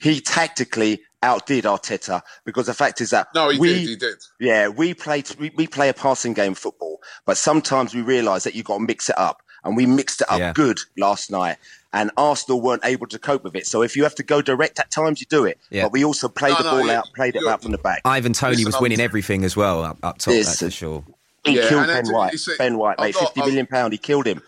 he 0.00 0.20
tactically 0.20 1.00
outdid 1.22 1.64
Arteta 1.64 2.20
because 2.44 2.66
the 2.66 2.74
fact 2.74 3.00
is 3.00 3.10
that 3.10 3.28
No, 3.34 3.48
he 3.48 3.58
we, 3.58 3.68
did. 3.68 3.88
He 3.88 3.96
did. 3.96 4.16
yeah, 4.40 4.68
we 4.68 4.92
play 4.92 5.22
we, 5.38 5.50
we 5.56 5.66
play 5.66 5.88
a 5.88 5.94
passing 5.94 6.34
game 6.34 6.54
football, 6.54 6.98
but 7.24 7.38
sometimes 7.38 7.94
we 7.94 8.02
realise 8.02 8.44
that 8.44 8.54
you've 8.54 8.66
got 8.66 8.78
to 8.78 8.84
mix 8.84 9.08
it 9.08 9.18
up, 9.18 9.38
and 9.64 9.76
we 9.76 9.86
mixed 9.86 10.20
it 10.20 10.30
up 10.30 10.38
Yeah. 10.38 10.52
good 10.52 10.80
last 10.96 11.30
night. 11.30 11.56
And 11.92 12.10
Arsenal 12.16 12.60
weren't 12.60 12.84
able 12.84 13.06
to 13.06 13.18
cope 13.20 13.44
with 13.44 13.54
it. 13.54 13.66
So 13.68 13.82
if 13.82 13.94
you 13.96 14.02
have 14.02 14.16
to 14.16 14.24
go 14.24 14.42
direct 14.42 14.80
at 14.80 14.90
times, 14.90 15.20
you 15.20 15.26
do 15.30 15.44
it. 15.44 15.58
Yeah. 15.70 15.82
But 15.84 15.92
we 15.92 16.04
also 16.04 16.28
played 16.28 16.50
No, 16.52 16.58
the 16.58 16.64
no, 16.64 16.70
ball 16.78 16.86
yeah, 16.88 16.98
out, 16.98 17.08
played 17.14 17.36
it 17.36 17.46
out 17.46 17.62
from 17.62 17.70
the 17.72 17.78
back. 17.78 18.00
Ivan 18.04 18.32
Toney 18.32 18.64
was 18.64 18.74
I'm- 18.74 18.82
winning 18.82 19.00
everything 19.00 19.44
as 19.44 19.56
well 19.56 19.84
up, 19.84 19.98
up 20.02 20.18
top, 20.18 20.34
Yes. 20.34 20.46
that's 20.46 20.58
for 20.60 20.70
sure. 20.70 21.04
He 21.44 21.56
Yeah, 21.56 21.68
killed 21.68 21.88
and 21.88 22.04
Ben 22.06 22.12
White. 22.12 22.32
you 22.32 22.38
see, 22.38 22.56
ben 22.58 22.78
White, 22.78 22.96
I'm 22.98 23.04
mate, 23.06 23.14
not- 23.14 23.20
fifty 23.20 23.40
I'm- 23.42 23.48
million 23.48 23.66
pound. 23.66 23.92
He 23.92 23.98
killed 23.98 24.26
him. 24.26 24.42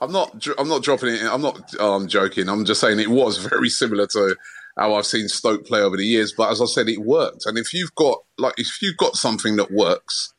I'm 0.00 0.12
not. 0.12 0.46
I'm 0.58 0.68
not 0.68 0.82
dropping 0.82 1.08
it. 1.14 1.22
in. 1.22 1.26
I'm 1.26 1.42
not 1.42 1.74
um, 1.80 2.06
joking. 2.06 2.48
I'm 2.48 2.64
just 2.64 2.80
saying 2.80 3.00
it 3.00 3.10
was 3.10 3.38
very 3.38 3.68
similar 3.68 4.06
to 4.08 4.36
how 4.76 4.94
I've 4.94 5.06
seen 5.06 5.28
Stoke 5.28 5.66
play 5.66 5.80
over 5.80 5.96
the 5.96 6.04
years. 6.06 6.32
But 6.36 6.50
as 6.52 6.60
I 6.60 6.66
said, 6.66 6.88
it 6.88 6.98
worked. 6.98 7.46
And 7.46 7.58
if 7.58 7.72
you've 7.74 7.94
got 7.96 8.18
like 8.36 8.54
if 8.58 8.80
you've 8.80 8.96
got 8.96 9.16
something 9.16 9.56
that 9.56 9.72
works, 9.72 10.32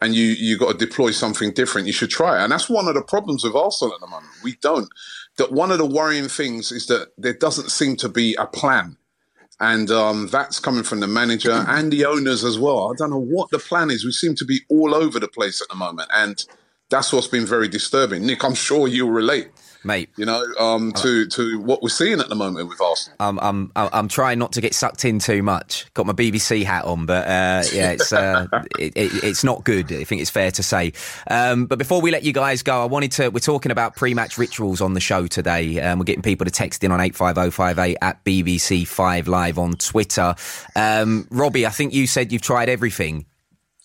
and 0.00 0.14
you 0.14 0.26
you 0.26 0.58
got 0.58 0.72
to 0.72 0.86
deploy 0.86 1.10
something 1.10 1.52
different, 1.52 1.86
you 1.86 1.92
should 1.92 2.10
try 2.10 2.38
it. 2.38 2.42
And 2.44 2.52
that's 2.52 2.68
one 2.68 2.88
of 2.88 2.94
the 2.94 3.02
problems 3.02 3.44
with 3.44 3.54
Arsenal 3.54 3.94
at 3.94 4.00
the 4.00 4.06
moment. 4.06 4.32
We 4.42 4.56
don't. 4.60 4.88
That 5.38 5.52
one 5.52 5.70
of 5.70 5.78
the 5.78 5.86
worrying 5.86 6.28
things 6.28 6.72
is 6.72 6.86
that 6.86 7.08
there 7.18 7.34
doesn't 7.34 7.70
seem 7.70 7.96
to 7.96 8.08
be 8.08 8.34
a 8.34 8.46
plan. 8.46 8.96
And 9.58 9.90
um, 9.90 10.28
that's 10.28 10.60
coming 10.60 10.82
from 10.82 11.00
the 11.00 11.06
manager 11.06 11.64
and 11.66 11.90
the 11.90 12.04
owners 12.04 12.44
as 12.44 12.58
well. 12.58 12.92
I 12.92 12.94
don't 12.98 13.08
know 13.10 13.18
what 13.18 13.50
the 13.50 13.58
plan 13.58 13.90
is. 13.90 14.04
We 14.04 14.12
seem 14.12 14.34
to 14.36 14.44
be 14.44 14.60
all 14.68 14.94
over 14.94 15.18
the 15.18 15.28
place 15.28 15.62
at 15.62 15.68
the 15.68 15.76
moment. 15.76 16.10
And 16.14 16.44
that's 16.90 17.10
what's 17.10 17.26
been 17.26 17.46
very 17.46 17.68
disturbing. 17.68 18.26
Nick, 18.26 18.44
I'm 18.44 18.54
sure 18.54 18.86
you'll 18.86 19.10
relate, 19.10 19.48
Mate, 19.86 20.10
you 20.16 20.26
know, 20.26 20.44
um, 20.58 20.92
to, 20.92 21.26
to 21.28 21.60
what 21.60 21.82
we're 21.82 21.88
seeing 21.88 22.18
at 22.18 22.28
the 22.28 22.34
moment 22.34 22.68
with 22.68 22.80
Arsenal. 22.80 23.16
I'm, 23.20 23.38
I'm, 23.38 23.72
I'm 23.76 23.88
I'm 23.92 24.08
trying 24.08 24.38
not 24.38 24.52
to 24.52 24.60
get 24.60 24.74
sucked 24.74 25.04
in 25.04 25.18
too 25.18 25.42
much. 25.42 25.86
Got 25.94 26.06
my 26.06 26.12
BBC 26.12 26.64
hat 26.64 26.84
on, 26.84 27.06
but 27.06 27.26
uh, 27.26 27.62
yeah, 27.72 27.92
it's 27.92 28.12
uh, 28.12 28.46
it, 28.78 28.96
it, 28.96 29.24
it's 29.24 29.44
not 29.44 29.64
good. 29.64 29.92
I 29.92 30.04
think 30.04 30.20
it's 30.20 30.30
fair 30.30 30.50
to 30.50 30.62
say. 30.62 30.92
Um, 31.30 31.66
but 31.66 31.78
before 31.78 32.00
we 32.00 32.10
let 32.10 32.24
you 32.24 32.32
guys 32.32 32.62
go, 32.62 32.82
I 32.82 32.86
wanted 32.86 33.12
to. 33.12 33.28
We're 33.28 33.40
talking 33.40 33.72
about 33.72 33.96
pre-match 33.96 34.38
rituals 34.38 34.80
on 34.80 34.94
the 34.94 35.00
show 35.00 35.26
today. 35.26 35.80
Um, 35.80 35.98
we're 35.98 36.04
getting 36.04 36.22
people 36.22 36.44
to 36.44 36.50
text 36.50 36.82
in 36.84 36.90
on 36.90 37.00
eight 37.00 37.14
five 37.14 37.36
zero 37.36 37.50
five 37.50 37.78
eight 37.78 37.96
at 38.02 38.24
BBC 38.24 38.86
Five 38.86 39.28
Live 39.28 39.58
on 39.58 39.74
Twitter. 39.74 40.34
Um, 40.74 41.28
Robbie, 41.30 41.66
I 41.66 41.70
think 41.70 41.94
you 41.94 42.06
said 42.06 42.32
you've 42.32 42.42
tried 42.42 42.68
everything. 42.68 43.26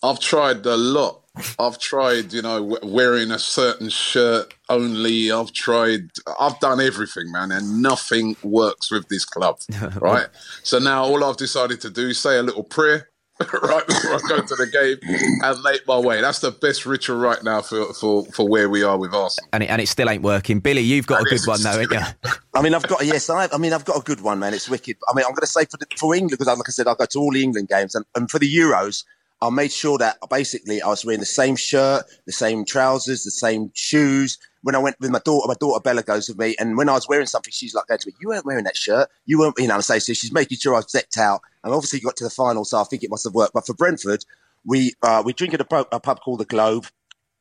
I've 0.04 0.20
tried 0.20 0.66
a 0.66 0.76
lot. 0.76 1.21
I've 1.58 1.80
tried, 1.80 2.34
you 2.34 2.42
know, 2.42 2.78
wearing 2.84 3.32
a 3.32 3.40
certain 3.40 3.90
shirt 3.90 4.54
only. 4.70 5.32
I've 5.32 5.54
tried, 5.54 6.10
I've 6.40 6.60
done 6.60 6.82
everything, 6.82 7.32
man, 7.32 7.52
and 7.52 7.82
nothing 7.82 8.36
works 8.44 8.92
with 8.92 9.08
this 9.08 9.24
club, 9.24 9.60
right? 10.02 10.28
so 10.64 10.80
now 10.80 11.04
all 11.04 11.24
I've 11.24 11.38
decided 11.38 11.80
to 11.82 11.90
do 11.90 12.10
is 12.10 12.20
say 12.20 12.38
a 12.38 12.44
little 12.44 12.64
prayer 12.64 13.08
right 13.64 13.88
before 13.88 14.16
I 14.16 14.20
go 14.28 14.42
to 14.42 14.56
the 14.56 14.68
game 14.68 14.98
and 15.44 15.64
make 15.64 15.88
my 15.88 15.98
way. 15.98 16.22
That's 16.22 16.40
the 16.40 16.52
best 16.52 16.86
ritual 16.86 17.18
right 17.18 17.42
now 17.44 17.62
for, 17.62 17.94
for, 17.94 18.26
for 18.26 18.48
where 18.48 18.70
we 18.70 18.84
are 18.84 18.98
with 18.98 19.14
Arsenal. 19.14 19.50
And 19.54 19.64
it, 19.64 19.70
and 19.70 19.82
it 19.82 19.88
still 19.88 20.10
ain't 20.10 20.22
working. 20.22 20.60
Billy, 20.60 20.82
you've 20.82 21.08
got 21.08 21.22
a 21.22 21.24
good 21.24 21.42
one 21.46 21.62
though, 21.64 21.80
ain't 21.80 21.92
you? 21.92 22.00
I 22.54 22.62
mean, 22.62 22.76
I've 22.76 22.88
got 22.88 23.06
yes, 23.06 23.30
I, 23.30 23.48
I 23.52 23.58
mean, 23.58 23.74
I've 23.74 23.86
got 23.86 23.98
a 23.98 24.04
good 24.04 24.22
one, 24.22 24.40
man. 24.40 24.54
It's 24.54 24.70
wicked. 24.70 24.98
I 25.10 25.16
mean, 25.16 25.26
I'm 25.26 25.32
going 25.32 25.42
to 25.42 25.48
say 25.48 25.66
for 25.66 25.78
the, 25.78 25.88
for 25.98 26.14
England 26.14 26.32
because, 26.38 26.48
like 26.48 26.68
I 26.68 26.72
said, 26.72 26.88
I 26.88 26.94
go 26.94 27.06
to 27.06 27.20
all 27.20 27.32
the 27.32 27.42
England 27.42 27.70
games, 27.70 27.96
and, 27.96 28.06
and 28.16 28.30
for 28.30 28.38
the 28.38 28.54
Euros, 28.54 29.06
I 29.42 29.50
made 29.50 29.72
sure 29.72 29.98
that 29.98 30.18
basically 30.30 30.82
I 30.82 30.88
was 30.88 31.04
wearing 31.04 31.20
the 31.20 31.26
same 31.26 31.56
shirt, 31.56 32.06
the 32.26 32.32
same 32.32 32.64
trousers, 32.64 33.24
the 33.24 33.32
same 33.32 33.72
shoes. 33.74 34.38
When 34.62 34.76
I 34.76 34.80
went 34.80 34.98
with 35.00 35.10
my 35.10 35.20
daughter, 35.26 35.48
my 35.48 35.56
daughter 35.60 35.82
Bella 35.82 36.04
goes 36.04 36.30
with 36.30 36.38
me, 36.38 36.56
and 36.60 36.78
when 36.78 36.90
I 36.90 36.94
was 36.94 37.08
wearing 37.08 37.26
something, 37.26 37.52
she's 37.52 37.74
like 37.74 37.88
going 37.88 38.00
to 38.00 38.08
me, 38.08 38.14
"You 38.22 38.30
weren't 38.30 38.46
wearing 38.46 38.66
that 38.66 38.78
shirt. 38.78 39.10
You 39.26 39.40
weren't," 39.40 39.56
you 39.58 39.68
know. 39.68 39.82
So, 39.82 39.98
so 39.98 40.14
she's 40.14 40.32
making 40.32 40.60
sure 40.60 40.76
I 40.76 40.78
was 40.78 40.86
decked 40.86 41.18
out, 41.18 41.42
and 41.64 41.74
obviously 41.74 42.00
got 42.00 42.16
to 42.18 42.24
the 42.24 42.30
final, 42.30 42.64
so 42.66 42.80
I 42.80 42.84
think 42.84 43.04
it 43.04 43.10
must 43.10 43.24
have 43.24 43.34
worked. 43.34 43.54
But 43.54 43.66
for 43.66 43.74
Brentford, 43.74 44.24
we 44.64 44.94
uh, 45.02 45.24
we 45.26 45.34
drink 45.34 45.56
at 45.56 45.62
a 45.62 45.66
pub, 45.66 45.88
a 45.92 46.00
pub 46.00 46.20
called 46.22 46.40
the 46.40 46.46
Globe, 46.46 46.86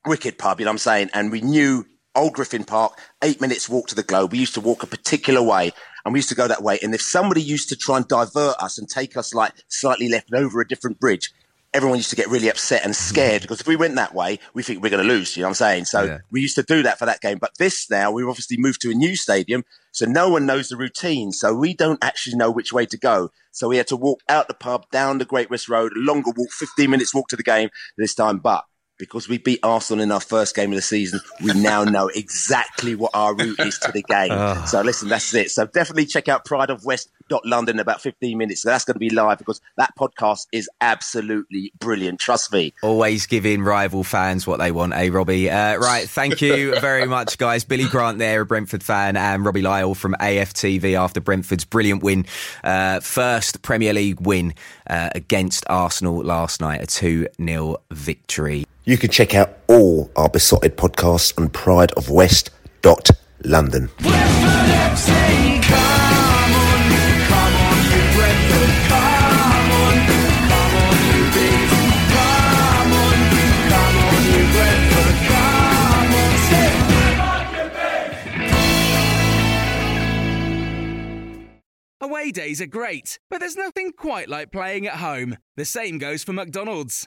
wicked 0.07 0.39
pub, 0.39 0.61
you 0.61 0.65
know 0.65 0.71
what 0.71 0.75
I'm 0.75 0.79
saying? 0.79 1.11
And 1.13 1.31
we 1.31 1.43
knew 1.43 1.85
Old 2.15 2.33
Griffin 2.33 2.65
Park, 2.65 2.99
eight 3.23 3.41
minutes 3.41 3.69
walk 3.69 3.89
to 3.89 3.95
the 3.95 4.03
Globe. 4.03 4.33
We 4.33 4.39
used 4.39 4.55
to 4.55 4.61
walk 4.61 4.83
a 4.83 4.87
particular 4.87 5.43
way 5.43 5.73
and 6.05 6.13
we 6.13 6.19
used 6.19 6.29
to 6.31 6.35
go 6.35 6.49
that 6.49 6.63
way. 6.63 6.79
And 6.83 6.95
if 6.95 7.03
somebody 7.03 7.43
used 7.43 7.69
to 7.69 7.77
try 7.77 7.99
and 7.99 8.09
divert 8.09 8.57
us 8.59 8.79
and 8.79 8.89
take 8.89 9.17
us 9.17 9.35
like 9.35 9.53
slightly 9.69 10.09
left 10.09 10.31
and 10.31 10.43
over 10.45 10.61
a 10.61 10.67
different 10.67 10.99
bridge, 10.99 11.33
everyone 11.73 11.99
used 11.99 12.11
to 12.11 12.17
get 12.17 12.29
really 12.29 12.49
upset 12.49 12.85
and 12.85 12.93
mm-hmm. 12.93 13.15
scared 13.15 13.43
because 13.43 13.61
if 13.61 13.67
we 13.67 13.77
went 13.77 13.95
that 13.95 14.15
way, 14.15 14.39
we 14.55 14.63
think 14.63 14.83
we're 14.83 14.91
going 14.91 15.07
to 15.07 15.09
lose. 15.09 15.37
You 15.37 15.43
know 15.43 15.49
what 15.49 15.51
I'm 15.51 15.55
saying? 15.55 15.85
So 15.85 16.03
Yeah. 16.03 16.19
we 16.31 16.41
used 16.41 16.57
to 16.57 16.63
do 16.63 16.83
that 16.83 16.99
for 16.99 17.07
that 17.07 17.21
game. 17.21 17.39
But 17.39 17.53
this 17.59 17.89
now, 17.91 18.11
we've 18.11 18.29
obviously 18.29 18.57
moved 18.57 18.81
to 18.83 18.91
a 18.91 18.95
new 18.95 19.17
stadium. 19.17 19.65
So 19.93 20.07
no 20.07 20.29
one 20.29 20.47
knows 20.47 20.69
the 20.69 20.77
routine. 20.77 21.33
So 21.33 21.55
we 21.55 21.75
don't 21.75 22.03
actually 22.03 22.37
know 22.37 22.51
which 22.51 22.73
way 22.73 22.87
to 22.87 22.97
go. 22.99 23.31
So 23.53 23.69
we 23.69 23.77
had 23.77 23.89
to 23.89 23.97
walk 23.97 24.21
out 24.29 24.49
the 24.49 24.55
pub, 24.55 24.87
down 24.91 25.19
the 25.19 25.25
Great 25.25 25.51
West 25.51 25.69
Road, 25.69 25.93
a 25.93 25.99
longer 25.99 26.33
walk, 26.37 26.51
15 26.51 26.91
minutes 26.91 27.15
walk 27.15 27.29
to 27.29 27.37
the 27.37 27.43
game 27.43 27.71
this 27.97 28.15
time. 28.15 28.39
But 28.39 28.65
because 29.01 29.29
we 29.29 29.39
beat 29.39 29.59
Arsenal 29.65 30.03
in 30.05 30.13
our 30.13 30.21
first 30.21 30.55
game 30.55 30.71
of 30.71 30.77
the 30.77 30.83
season. 30.83 31.21
We 31.43 31.53
now 31.55 31.83
know 31.83 32.09
exactly 32.09 32.95
what 32.95 33.11
our 33.15 33.35
route 33.35 33.59
is 33.59 33.79
to 33.81 33.91
the 33.91 34.03
game. 34.03 34.31
Oh. 34.31 34.65
So 34.67 34.83
listen, 34.83 35.09
that's 35.09 35.35
it. 35.35 35.51
So 35.51 35.67
definitely 35.67 36.07
check 36.07 36.29
out 36.29 36.45
Pride 36.45 36.71
of 36.71 36.85
West. 36.85 37.11
London 37.45 37.77
in 37.77 37.81
about 37.81 38.01
15 38.01 38.37
minutes. 38.37 38.63
So 38.63 38.71
that's 38.71 38.85
going 38.85 38.95
to 38.95 39.01
be 39.01 39.11
live 39.11 39.39
because 39.39 39.61
that 39.77 39.95
podcast 39.97 40.47
is 40.53 40.69
absolutely 40.81 41.73
brilliant. 41.79 42.19
Trust 42.19 42.53
me. 42.53 42.75
Always 42.83 43.27
giving 43.27 43.63
rival 43.63 44.05
fans 44.05 44.47
what 44.47 44.59
they 44.59 44.73
want, 44.73 44.93
eh, 44.95 45.09
Robbie? 45.11 45.51
Uh, 45.51 45.77
right, 45.77 46.09
thank 46.09 46.41
you 46.41 46.79
very 46.81 47.07
much, 47.07 47.39
guys. 47.39 47.65
Billy 47.65 47.85
Grant 47.85 48.19
there, 48.19 48.41
a 48.41 48.47
Brentford 48.47 48.83
fan, 48.83 49.17
and 49.17 49.45
Robbie 49.45 49.63
Lyle 49.63 49.95
from 49.95 50.15
AFTV 50.21 50.99
after 50.99 51.21
Brentford's 51.21 51.65
brilliant 51.65 52.03
win. 52.03 52.27
Uh, 52.65 53.01
first 53.01 53.63
Premier 53.63 53.93
League 53.93 54.21
win 54.21 54.55
uh, 54.89 55.11
against 55.15 55.65
Arsenal 55.69 56.23
last 56.23 56.61
night, 56.61 56.83
a 56.83 56.87
2 56.87 57.29
0 57.41 57.77
victory. 57.91 58.65
You 58.91 58.99
can 58.99 59.09
check 59.09 59.35
out 59.37 59.57
all 59.69 60.11
our 60.17 60.29
Beesotted 60.29 60.77
podcasts 60.77 61.39
on 61.39 61.49
prideofwest.london. 61.51 63.91
Away 82.01 82.33
days 82.33 82.61
are 82.61 82.67
great, 82.67 83.21
but 83.29 83.39
there's 83.39 83.55
nothing 83.55 83.93
quite 83.93 84.29
like 84.29 84.51
playing 84.51 84.89
at 84.89 84.97
home. 84.97 85.37
The 85.57 85.65
same 85.65 85.99
goes 85.99 86.25
for 86.25 86.33
McDonald's. 86.33 87.07